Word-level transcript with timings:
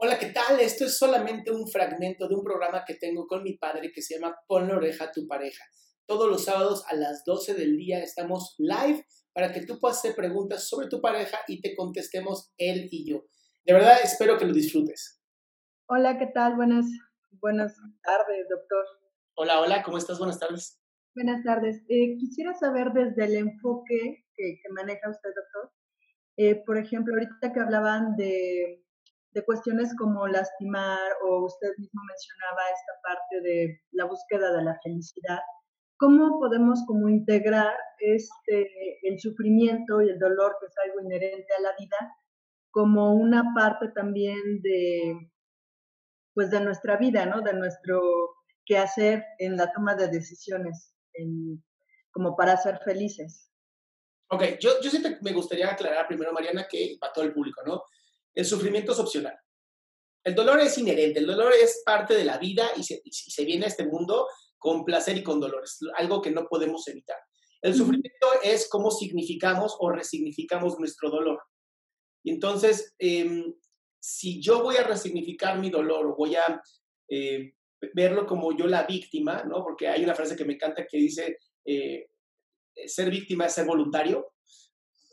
Hola, 0.00 0.16
¿qué 0.16 0.26
tal? 0.26 0.60
Esto 0.60 0.84
es 0.84 0.96
solamente 0.96 1.50
un 1.50 1.66
fragmento 1.66 2.28
de 2.28 2.36
un 2.36 2.44
programa 2.44 2.84
que 2.86 2.94
tengo 2.94 3.26
con 3.26 3.42
mi 3.42 3.54
padre 3.58 3.90
que 3.92 4.00
se 4.00 4.14
llama 4.14 4.38
Pon 4.46 4.68
la 4.68 4.76
oreja 4.76 5.06
a 5.06 5.10
tu 5.10 5.26
pareja. 5.26 5.64
Todos 6.06 6.30
los 6.30 6.44
sábados 6.44 6.84
a 6.86 6.94
las 6.94 7.24
12 7.24 7.54
del 7.54 7.76
día 7.76 7.98
estamos 7.98 8.54
live 8.58 9.04
para 9.32 9.52
que 9.52 9.66
tú 9.66 9.80
puedas 9.80 9.98
hacer 9.98 10.14
preguntas 10.14 10.68
sobre 10.68 10.86
tu 10.86 11.00
pareja 11.00 11.38
y 11.48 11.60
te 11.60 11.74
contestemos 11.74 12.52
él 12.58 12.86
y 12.92 13.10
yo. 13.10 13.24
De 13.64 13.72
verdad 13.72 13.96
espero 14.00 14.38
que 14.38 14.44
lo 14.44 14.52
disfrutes. 14.52 15.20
Hola, 15.88 16.16
¿qué 16.16 16.28
tal? 16.32 16.54
Buenas, 16.54 16.86
buenas 17.32 17.74
tardes, 18.04 18.46
doctor. 18.48 18.84
Hola, 19.34 19.60
hola, 19.60 19.82
¿cómo 19.82 19.98
estás? 19.98 20.20
Buenas 20.20 20.38
tardes. 20.38 20.80
Buenas 21.16 21.42
tardes. 21.42 21.82
Eh, 21.88 22.14
quisiera 22.20 22.54
saber 22.54 22.92
desde 22.92 23.24
el 23.24 23.34
enfoque 23.34 24.26
que, 24.36 24.60
maneja 24.76 25.10
usted, 25.10 25.30
doctor. 25.34 25.72
Eh, 26.36 26.62
por 26.64 26.78
ejemplo, 26.78 27.14
ahorita 27.14 27.52
que 27.52 27.58
hablaban 27.58 28.14
de 28.14 28.84
de 29.32 29.44
cuestiones 29.44 29.94
como 29.96 30.26
lastimar 30.26 31.12
o 31.24 31.44
usted 31.44 31.70
mismo 31.78 32.00
mencionaba 32.08 32.62
esta 32.62 32.92
parte 33.02 33.40
de 33.42 33.80
la 33.92 34.04
búsqueda 34.06 34.52
de 34.56 34.64
la 34.64 34.78
felicidad, 34.82 35.40
¿cómo 35.98 36.38
podemos 36.38 36.84
como 36.86 37.08
integrar 37.08 37.74
este, 37.98 38.98
el 39.02 39.18
sufrimiento 39.20 40.00
y 40.02 40.10
el 40.10 40.18
dolor 40.18 40.56
que 40.60 40.66
es 40.66 40.74
algo 40.84 41.00
inherente 41.00 41.52
a 41.58 41.62
la 41.62 41.70
vida 41.78 42.14
como 42.70 43.14
una 43.14 43.52
parte 43.54 43.88
también 43.88 44.60
de, 44.62 45.30
pues 46.34 46.50
de 46.50 46.60
nuestra 46.60 46.96
vida, 46.96 47.26
¿no? 47.26 47.40
De 47.40 47.52
nuestro 47.52 48.00
quehacer 48.64 49.24
en 49.38 49.56
la 49.56 49.72
toma 49.72 49.94
de 49.94 50.08
decisiones, 50.08 50.94
como 52.12 52.36
para 52.36 52.56
ser 52.56 52.78
felices. 52.84 53.50
Ok, 54.30 54.42
yo, 54.60 54.80
yo 54.82 54.90
me 55.22 55.32
gustaría 55.32 55.70
aclarar 55.70 56.06
primero, 56.06 56.32
Mariana, 56.32 56.68
que 56.68 56.96
para 57.00 57.12
todo 57.12 57.24
el 57.24 57.32
público, 57.32 57.62
¿no? 57.66 57.82
El 58.38 58.44
sufrimiento 58.44 58.92
es 58.92 59.00
opcional. 59.00 59.36
El 60.24 60.36
dolor 60.36 60.60
es 60.60 60.78
inherente, 60.78 61.18
el 61.18 61.26
dolor 61.26 61.52
es 61.52 61.82
parte 61.84 62.14
de 62.14 62.24
la 62.24 62.38
vida 62.38 62.70
y 62.76 62.84
se, 62.84 63.44
viene 63.44 63.64
a 63.64 63.68
este 63.68 63.84
mundo 63.84 64.28
con 64.56 64.84
placer 64.84 65.16
y 65.16 65.24
con 65.24 65.40
dolor, 65.40 65.64
es 65.64 65.80
algo 65.96 66.22
que 66.22 66.30
no 66.30 66.46
podemos 66.46 66.86
evitar. 66.86 67.16
El 67.60 67.74
sufrimiento 67.74 68.28
es 68.44 68.68
cómo 68.68 68.92
significamos 68.92 69.76
o 69.80 69.90
resignificamos 69.90 70.78
nuestro 70.78 71.10
dolor. 71.10 71.40
Y 72.24 72.30
entonces, 72.30 72.94
em, 73.00 73.52
si 74.00 74.40
yo 74.40 74.62
voy 74.62 74.76
a 74.76 74.84
resignificar 74.84 75.58
mi 75.58 75.68
dolor 75.68 76.06
o 76.06 76.14
voy 76.14 76.36
a 76.36 76.62
eh, 77.10 77.54
verlo 77.92 78.24
como 78.24 78.56
yo 78.56 78.68
la 78.68 78.84
víctima, 78.84 79.42
¿no? 79.42 79.64
Porque 79.64 79.88
hay 79.88 80.04
una 80.04 80.14
frase 80.14 80.36
que 80.36 80.44
me 80.44 80.54
encanta 80.54 80.86
que 80.86 80.98
dice, 80.98 81.38
eh, 81.64 82.06
ser 82.86 83.10
víctima 83.10 83.46
es 83.46 83.54
ser 83.54 83.66
voluntario. 83.66 84.32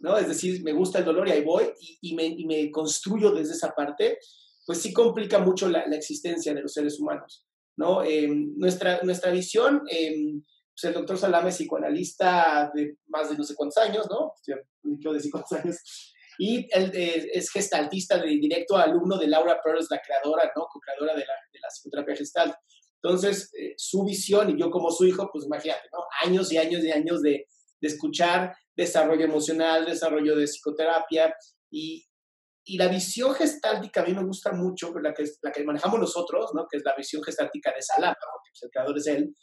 ¿No? 0.00 0.16
Es 0.16 0.28
decir, 0.28 0.62
me 0.62 0.72
gusta 0.72 0.98
el 0.98 1.04
dolor 1.04 1.28
y 1.28 1.32
ahí 1.32 1.44
voy 1.44 1.64
y, 2.00 2.14
me, 2.14 2.70
construyo 2.70 3.32
desde 3.32 3.54
esa 3.54 3.74
parte, 3.74 4.18
pues 4.66 4.80
sí 4.80 4.92
complica 4.92 5.38
mucho 5.38 5.68
la, 5.68 5.80
existencia 5.82 6.54
de 6.54 6.62
los 6.62 6.72
seres 6.72 7.00
humanos, 7.00 7.44
¿no? 7.76 8.02
Em, 8.04 8.54
nuestra, 8.56 9.00
nuestra 9.02 9.30
visión, 9.30 9.82
em, 9.90 10.42
pues 10.74 10.84
el 10.84 10.94
doctor 10.94 11.18
Salame 11.18 11.48
es 11.48 11.56
psicoanalista 11.56 12.70
de 12.74 12.98
más 13.08 13.30
de 13.30 13.36
no 13.36 13.42
sé 13.42 13.54
cuántos 13.54 13.82
años, 13.82 14.06
¿no? 14.08 14.34
Yo 14.82 15.12
de 15.12 15.30
cuántos 15.30 15.52
años. 15.52 15.76
Y 16.38 16.68
él 16.70 16.92
eh, 16.94 17.30
es 17.34 17.50
gestaltista 17.50 18.16
de 18.18 18.28
directo 18.28 18.76
alumno 18.76 19.18
de 19.18 19.26
Laura 19.26 19.60
Perls, 19.62 19.88
la 19.90 20.00
creadora, 20.00 20.52
¿no? 20.54 20.66
Co-creadora 20.72 21.14
de 21.14 21.26
la, 21.26 21.34
de 21.52 21.58
psicoterapia 21.68 22.14
gestalt. 22.14 22.54
Entonces, 23.02 23.50
eh, 23.58 23.74
su 23.76 24.04
visión, 24.04 24.50
y 24.50 24.60
yo 24.60 24.70
como 24.70 24.92
su 24.92 25.04
hijo, 25.04 25.28
pues 25.32 25.46
imagínate. 25.46 25.88
Años 26.22 26.52
y 26.52 26.58
años 26.58 26.84
y 26.84 26.92
años 26.92 27.22
de 27.22 27.48
escuchar 27.80 28.54
desarrollo 28.78 29.24
emocional, 29.24 29.84
desarrollo 29.84 30.36
de 30.36 30.44
psicoterapia 30.44 31.34
y, 31.68 32.06
y 32.64 32.78
la 32.78 32.86
visión 32.86 33.34
gestáltica 33.34 34.02
a 34.02 34.04
mí 34.04 34.14
me 34.14 34.22
gusta 34.22 34.52
mucho, 34.52 34.94
la 35.00 35.12
que, 35.12 35.24
la 35.42 35.50
que 35.50 35.64
manejamos 35.64 35.98
nosotros, 35.98 36.52
¿no? 36.54 36.64
que 36.70 36.76
es 36.76 36.84
la 36.84 36.94
visión 36.94 37.20
gestáltica 37.24 37.72
de 37.74 37.82
Salama, 37.82 38.14
porque 38.14 38.50
pues, 38.52 38.62
el 38.62 38.70
creador 38.70 38.96
es 38.96 39.06
él, 39.08 39.34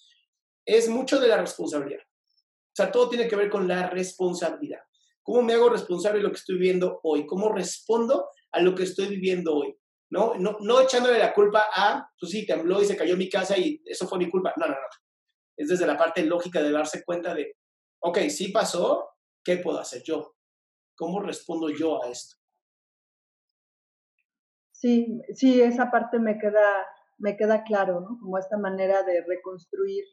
es 0.65 0.87
mucho 0.87 1.19
de 1.19 1.27
la 1.27 1.37
responsabilidad. 1.37 2.01
O 2.01 2.75
sea, 2.75 2.89
todo 2.89 3.09
tiene 3.09 3.27
que 3.27 3.35
ver 3.35 3.49
con 3.49 3.67
la 3.67 3.89
responsabilidad. 3.89 4.79
¿Cómo 5.21 5.41
me 5.41 5.53
hago 5.53 5.69
responsable 5.69 6.19
de 6.19 6.23
lo 6.23 6.29
que 6.29 6.37
estoy 6.37 6.55
viviendo 6.55 7.01
hoy? 7.03 7.25
¿Cómo 7.25 7.51
respondo 7.51 8.29
a 8.53 8.61
lo 8.61 8.73
que 8.73 8.83
estoy 8.83 9.07
viviendo 9.07 9.53
hoy? 9.53 9.75
¿No? 10.11 10.35
No, 10.35 10.57
no 10.61 10.79
echándole 10.79 11.19
la 11.19 11.33
culpa 11.33 11.65
a, 11.73 12.09
pues 12.17 12.31
sí, 12.31 12.45
tembló 12.45 12.81
y 12.81 12.85
se 12.85 12.95
cayó 12.95 13.17
mi 13.17 13.29
casa 13.29 13.57
y 13.57 13.81
eso 13.85 14.07
fue 14.07 14.17
mi 14.17 14.29
culpa. 14.29 14.53
No, 14.55 14.65
no, 14.65 14.73
no. 14.73 14.87
Es 15.57 15.67
desde 15.67 15.87
la 15.87 15.97
parte 15.97 16.23
lógica 16.23 16.61
de 16.61 16.71
darse 16.71 17.03
cuenta 17.03 17.33
de, 17.33 17.57
ok, 17.99 18.19
sí 18.29 18.49
pasó, 18.49 19.14
¿qué 19.45 19.57
puedo 19.57 19.79
hacer 19.79 20.03
yo? 20.03 20.35
¿Cómo 20.97 21.21
respondo 21.21 21.69
yo 21.69 22.03
a 22.03 22.09
esto? 22.09 22.35
Sí, 24.71 25.21
sí, 25.33 25.61
esa 25.61 25.89
parte 25.91 26.19
me 26.19 26.37
queda, 26.37 26.85
me 27.17 27.37
queda 27.37 27.63
claro, 27.63 28.01
¿no? 28.01 28.17
Como 28.19 28.37
esta 28.37 28.57
manera 28.57 29.03
de 29.03 29.23
reconstruir 29.25 30.03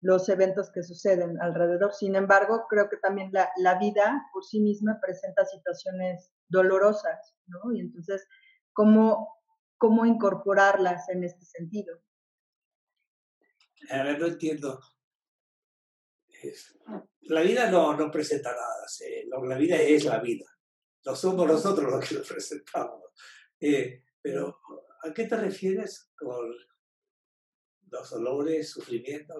los 0.00 0.28
eventos 0.28 0.70
que 0.72 0.82
suceden 0.82 1.40
alrededor. 1.40 1.92
Sin 1.92 2.16
embargo, 2.16 2.66
creo 2.68 2.88
que 2.88 2.96
también 2.96 3.30
la, 3.32 3.50
la 3.56 3.78
vida 3.78 4.22
por 4.32 4.44
sí 4.44 4.60
misma 4.60 4.98
presenta 5.00 5.44
situaciones 5.44 6.32
dolorosas, 6.48 7.36
¿no? 7.46 7.72
Y 7.72 7.80
entonces, 7.80 8.26
¿cómo, 8.72 9.36
cómo 9.76 10.06
incorporarlas 10.06 11.08
en 11.08 11.24
este 11.24 11.44
sentido? 11.44 11.98
A 13.90 14.02
ver, 14.02 14.18
no 14.18 14.26
entiendo 14.26 14.80
la 17.22 17.42
vida 17.42 17.70
no, 17.70 17.96
no 17.96 18.10
presenta 18.10 18.50
nada, 18.50 19.46
la 19.46 19.58
vida 19.58 19.76
es 19.76 20.04
la 20.04 20.20
vida. 20.20 20.46
No 21.04 21.14
somos 21.14 21.46
nosotros 21.46 21.90
los 21.90 22.08
que 22.08 22.14
lo 22.16 22.22
presentamos. 22.22 23.02
Eh, 23.60 24.04
pero, 24.20 24.58
¿a 25.02 25.12
qué 25.12 25.24
te 25.24 25.36
refieres 25.36 26.12
con 26.16 26.50
los 27.90 28.10
dolores, 28.10 28.70
sufrimiento? 28.70 29.34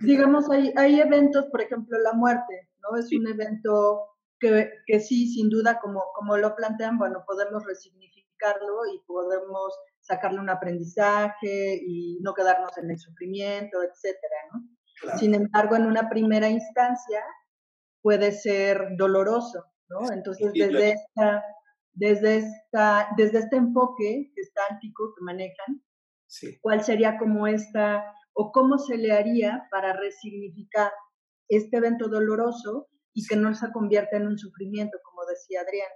Digamos, 0.00 0.50
hay, 0.50 0.72
hay 0.76 1.00
eventos, 1.00 1.46
por 1.50 1.60
ejemplo, 1.60 1.98
la 1.98 2.12
muerte, 2.12 2.70
¿no? 2.80 2.98
Es 2.98 3.12
un 3.12 3.28
evento 3.28 4.08
que, 4.38 4.70
que, 4.86 5.00
sí, 5.00 5.28
sin 5.28 5.48
duda, 5.48 5.78
como, 5.80 6.02
como 6.14 6.36
lo 6.36 6.54
plantean, 6.54 6.98
bueno, 6.98 7.24
podemos 7.26 7.64
resignificarlo 7.64 8.86
y 8.92 9.00
podemos 9.06 9.74
sacarle 10.00 10.40
un 10.40 10.50
aprendizaje 10.50 11.80
y 11.86 12.18
no 12.20 12.34
quedarnos 12.34 12.76
en 12.78 12.90
el 12.90 12.98
sufrimiento, 12.98 13.82
etcétera, 13.82 14.36
¿no? 14.52 14.73
Sin 15.18 15.34
embargo, 15.34 15.76
en 15.76 15.86
una 15.86 16.08
primera 16.08 16.48
instancia 16.48 17.22
puede 18.02 18.32
ser 18.32 18.96
doloroso, 18.96 19.64
¿no? 19.88 20.12
Entonces, 20.12 20.52
desde, 20.52 20.92
esta, 20.92 21.44
desde, 21.92 22.36
esta, 22.36 23.08
desde 23.16 23.38
este 23.38 23.56
enfoque 23.56 24.30
gestáltico 24.34 25.14
que 25.14 25.24
manejan, 25.24 25.82
¿cuál 26.60 26.84
sería 26.84 27.16
como 27.18 27.46
esta, 27.46 28.04
o 28.34 28.52
cómo 28.52 28.78
se 28.78 28.96
le 28.96 29.12
haría 29.12 29.66
para 29.70 29.94
resignificar 29.94 30.92
este 31.48 31.76
evento 31.78 32.08
doloroso 32.08 32.88
y 33.14 33.26
que 33.26 33.36
no 33.36 33.54
se 33.54 33.70
convierta 33.72 34.16
en 34.16 34.26
un 34.26 34.38
sufrimiento, 34.38 34.98
como 35.02 35.24
decía 35.26 35.60
Adrián? 35.60 35.88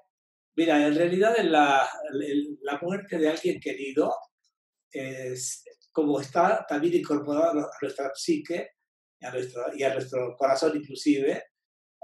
Mira, 0.56 0.86
en 0.86 0.94
realidad 0.94 1.36
la, 1.44 1.86
la 2.62 2.78
muerte 2.82 3.18
de 3.18 3.28
alguien 3.28 3.60
querido 3.60 4.12
es 4.90 5.64
como 5.92 6.20
está 6.20 6.64
también 6.68 6.94
incorporada 6.94 7.50
a 7.50 7.70
nuestra 7.82 8.10
psique, 8.14 8.70
a 9.24 9.30
nuestro, 9.30 9.62
y 9.74 9.82
a 9.82 9.94
nuestro 9.94 10.36
corazón 10.36 10.76
inclusive, 10.76 11.42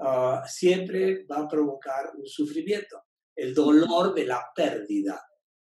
ah, 0.00 0.42
siempre 0.46 1.24
va 1.26 1.38
a 1.38 1.48
provocar 1.48 2.12
un 2.16 2.26
sufrimiento, 2.26 3.02
el 3.36 3.54
dolor 3.54 4.14
de 4.14 4.26
la 4.26 4.44
pérdida. 4.54 5.20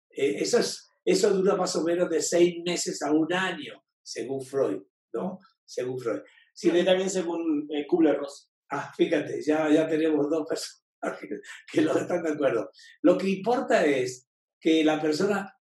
Eh, 0.10 0.36
eso, 0.40 0.60
es, 0.60 0.90
eso 1.04 1.30
dura 1.32 1.56
más 1.56 1.76
o 1.76 1.84
menos 1.84 2.10
de 2.10 2.22
seis 2.22 2.56
meses 2.66 3.02
a 3.02 3.12
un 3.12 3.32
año, 3.34 3.84
según 4.04 4.44
Freud, 4.44 4.82
¿no? 5.14 5.40
Según 5.66 6.00
Freud. 6.00 6.22
Sí, 6.54 6.70
también 6.84 7.10
según 7.10 7.68
eh, 7.72 7.86
Kubler-Ross. 7.88 8.50
Ah, 8.70 8.92
fíjate, 8.96 9.42
ya, 9.42 9.70
ya 9.70 9.88
tenemos 9.88 10.30
dos 10.30 10.48
personas 10.48 11.20
que, 11.20 11.28
que 11.72 11.82
lo 11.82 11.98
están 11.98 12.24
de 12.24 12.32
acuerdo. 12.32 12.70
Lo 13.02 13.18
que 13.18 13.30
importa 13.30 13.86
es 13.86 14.28
que 14.60 14.84
la 14.84 15.02
persona 15.02 15.58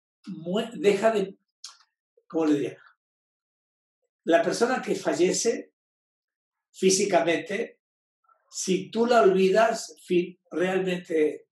deja 0.74 1.12
de, 1.12 1.38
¿cómo 2.28 2.46
le 2.47 2.53
diría? 2.56 2.78
La 4.26 4.41
persona 4.41 4.82
que 4.82 4.96
fallece 4.96 5.72
físicamente, 6.72 7.79
si 8.49 8.90
tú 8.90 9.05
la 9.05 9.22
olvidas, 9.22 9.96
realmente 10.52 11.47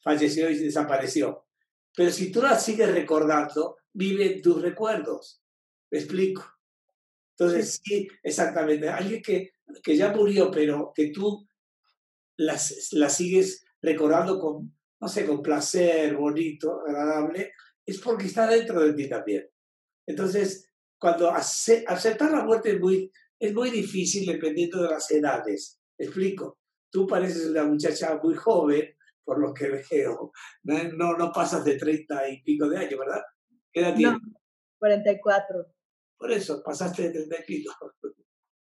falleció 0.00 0.50
y 0.50 0.58
desapareció. 0.58 1.46
Pero 1.96 2.10
si 2.10 2.30
tú 2.30 2.42
la 2.42 2.58
sigues 2.58 2.92
recordando, 2.92 3.76
vive 3.92 4.40
tus 4.40 4.60
recuerdos. 4.60 5.42
¿Me 5.90 5.98
explico? 5.98 6.44
Entonces, 7.38 7.80
sí, 7.82 8.08
exactamente. 8.22 8.88
Alguien 8.88 9.22
que, 9.22 9.52
que 9.82 9.96
ya 9.96 10.12
murió, 10.12 10.50
pero 10.50 10.92
que 10.94 11.10
tú 11.10 11.46
la, 12.36 12.58
la 12.92 13.08
sigues 13.08 13.64
recordando 13.80 14.38
con, 14.38 14.76
no 15.00 15.08
sé, 15.08 15.26
con 15.26 15.42
placer, 15.42 16.16
bonito, 16.16 16.80
agradable, 16.86 17.52
es 17.86 17.98
porque 17.98 18.26
está 18.26 18.46
dentro 18.46 18.80
de 18.80 18.92
ti 18.94 19.08
también. 19.08 19.48
Entonces, 20.06 20.70
cuando 20.98 21.30
aceptar 21.30 22.30
la 22.30 22.44
muerte 22.44 22.72
es 22.72 22.80
muy, 22.80 23.10
es 23.44 23.54
muy 23.54 23.70
difícil 23.70 24.26
dependiendo 24.26 24.82
de 24.82 24.90
las 24.90 25.10
edades. 25.10 25.80
explico. 25.98 26.58
Tú 26.90 27.06
pareces 27.06 27.46
una 27.46 27.64
muchacha 27.64 28.18
muy 28.22 28.34
joven, 28.34 28.94
por 29.24 29.40
lo 29.40 29.52
que 29.52 29.68
veo. 29.90 30.32
No, 30.62 31.16
no 31.16 31.32
pasas 31.32 31.64
de 31.64 31.76
30 31.76 32.28
y 32.30 32.42
pico 32.42 32.68
de 32.68 32.78
años, 32.78 32.98
¿verdad? 32.98 33.22
¿Qué 33.72 33.80
edad 33.80 33.94
tienes? 33.94 34.20
No, 34.22 34.38
44. 34.78 35.66
Por 36.16 36.32
eso, 36.32 36.62
pasaste 36.62 37.02
de 37.02 37.10
30 37.10 37.36
y 37.36 37.44
pico. 37.44 37.74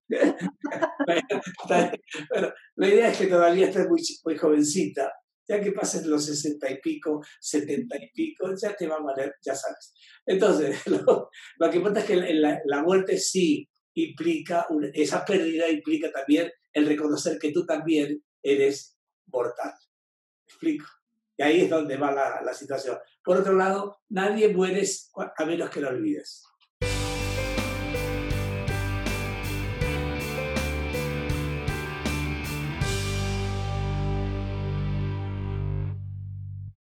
bueno, 2.30 2.52
la 2.76 2.88
idea 2.88 3.10
es 3.10 3.18
que 3.18 3.26
todavía 3.26 3.68
estás 3.68 3.88
muy, 3.88 4.00
muy 4.24 4.36
jovencita. 4.36 5.12
Ya 5.48 5.60
que 5.60 5.72
pases 5.72 6.06
los 6.06 6.26
60 6.26 6.70
y 6.70 6.80
pico, 6.80 7.20
70 7.40 7.96
y 7.96 8.10
pico, 8.12 8.54
ya 8.54 8.76
te 8.76 8.86
va 8.86 8.96
a 8.96 9.02
valer, 9.02 9.34
ya 9.44 9.54
sabes. 9.54 9.94
Entonces, 10.24 10.86
lo, 11.06 11.28
lo 11.58 11.70
que 11.70 11.76
importa 11.76 12.00
es 12.00 12.06
que 12.06 12.16
la, 12.16 12.60
la 12.64 12.82
muerte 12.82 13.18
sí 13.18 13.68
implica, 13.94 14.66
esa 14.94 15.24
pérdida 15.24 15.68
implica 15.68 16.10
también 16.10 16.50
el 16.72 16.86
reconocer 16.86 17.38
que 17.38 17.52
tú 17.52 17.66
también 17.66 18.24
eres 18.42 18.98
mortal. 19.26 19.72
¿Me 19.72 20.52
explico? 20.52 20.86
Y 21.36 21.42
ahí 21.42 21.60
es 21.62 21.70
donde 21.70 21.96
va 21.96 22.12
la, 22.12 22.42
la 22.42 22.52
situación. 22.52 22.98
Por 23.24 23.38
otro 23.38 23.54
lado, 23.54 24.00
nadie 24.08 24.48
muere 24.48 24.82
a 25.36 25.44
menos 25.44 25.70
que 25.70 25.80
lo 25.80 25.88
olvides. 25.88 26.44